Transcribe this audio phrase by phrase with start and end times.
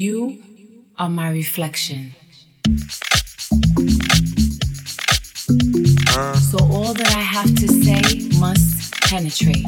[0.00, 0.40] You
[0.96, 2.14] are my reflection.
[6.38, 9.66] So all that I have to say must penetrate.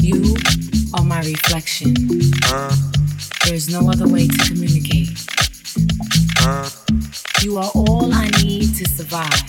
[0.00, 0.36] You
[0.94, 1.94] are my reflection.
[3.46, 5.18] There's no other way to communicate.
[7.42, 9.42] You are all I need to survive.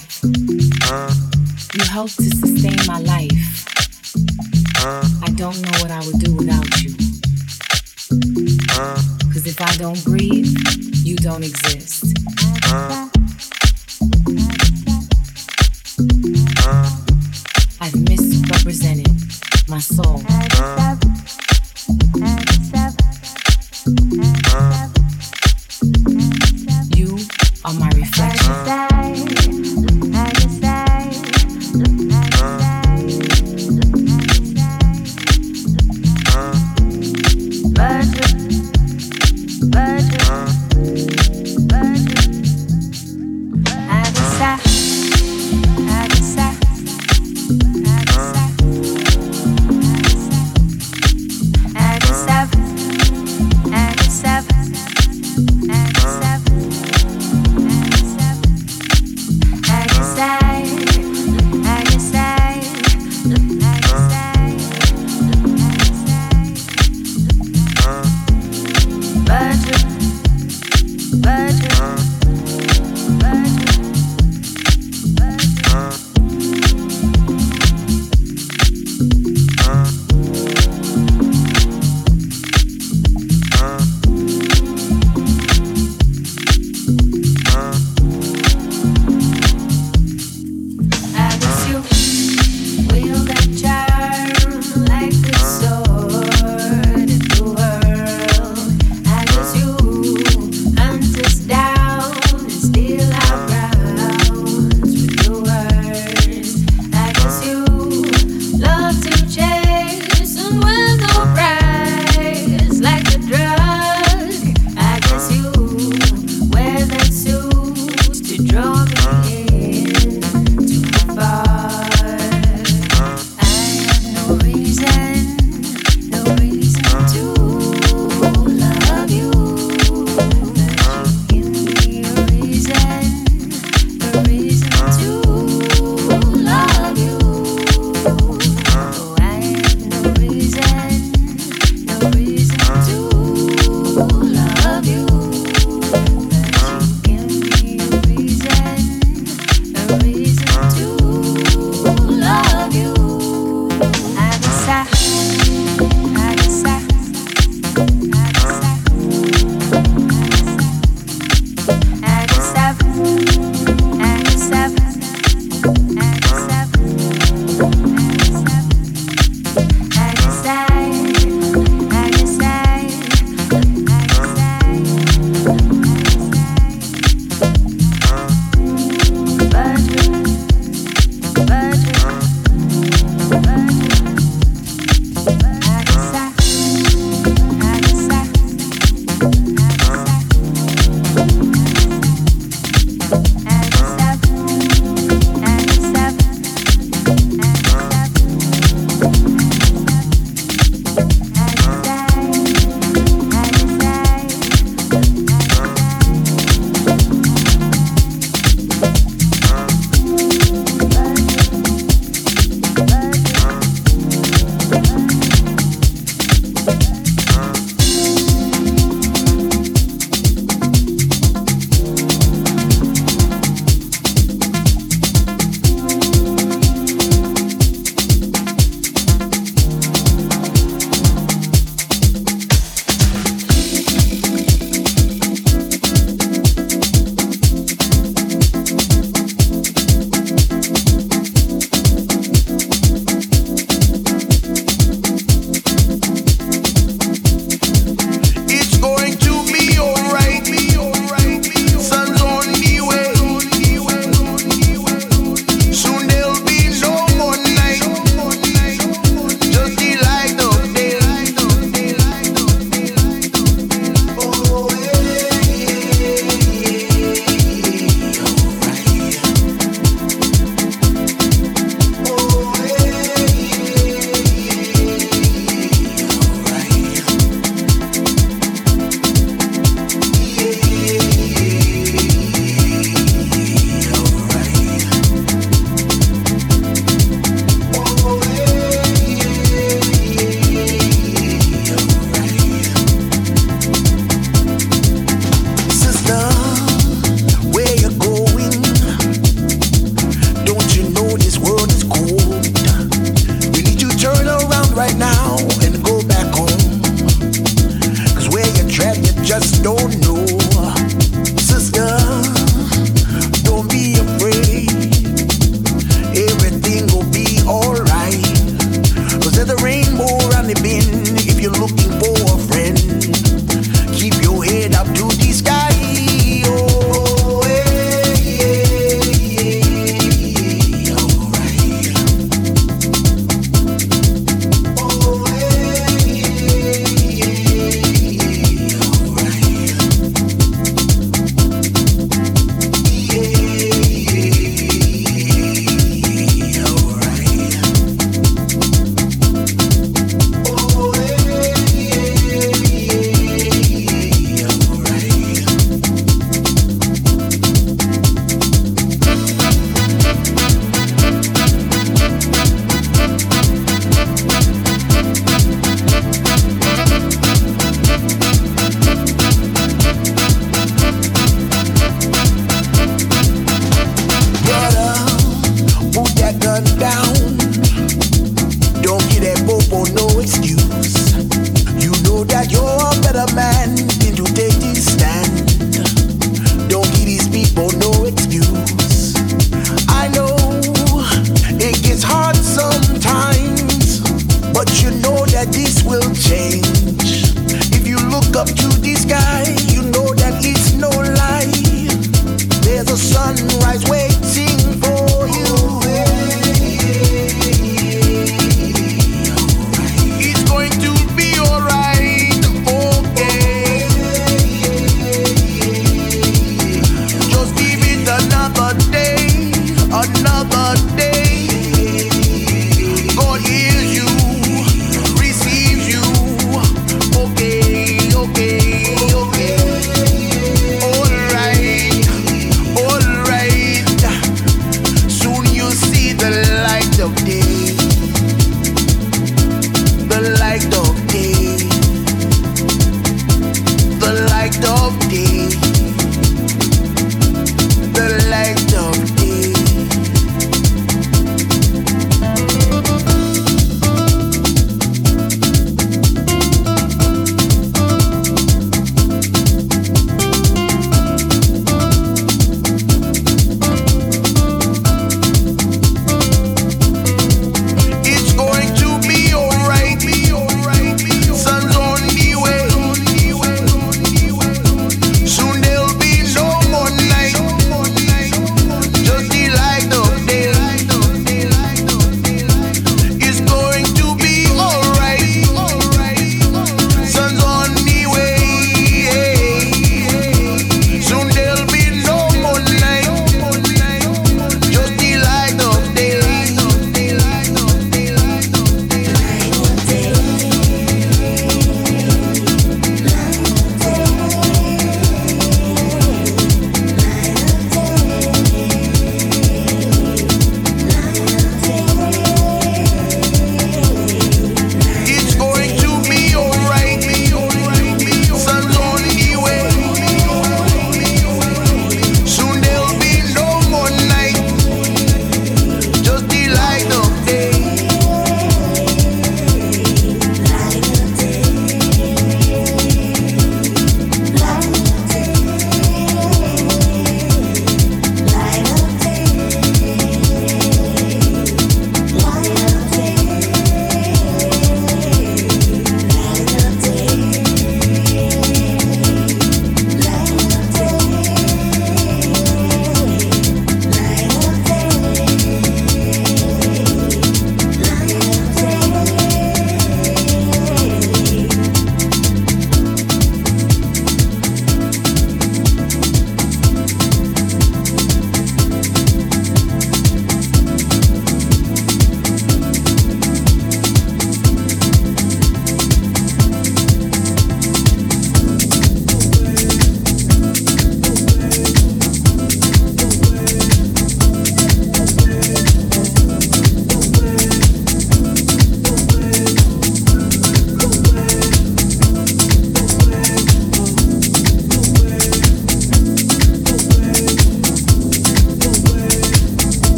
[1.76, 3.68] You help to sustain my life.
[5.22, 6.96] I don't know what I would do without you.
[8.78, 10.56] Cause if I don't breathe,
[11.04, 12.16] you don't exist.
[17.82, 19.10] I've misrepresented
[19.68, 20.22] my soul.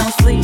[0.00, 0.39] don't sleep.